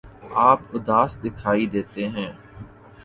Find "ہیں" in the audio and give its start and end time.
2.07-2.31